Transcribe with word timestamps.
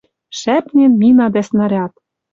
Шӓпнен 0.39 0.93
мина 1.01 1.27
дӓ 1.33 1.41
снаряд. 1.47 1.93